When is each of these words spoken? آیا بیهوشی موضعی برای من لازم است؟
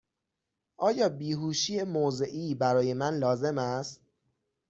آیا 0.77 1.09
بیهوشی 1.09 1.83
موضعی 1.83 2.55
برای 2.55 2.93
من 2.93 3.17
لازم 3.17 3.57
است؟ 3.57 4.01